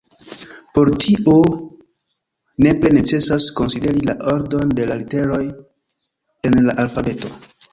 [0.77, 1.35] Por tio
[2.67, 5.41] nepre necesas konsideri la ordon de la literoj
[6.51, 7.35] en la alfabeto.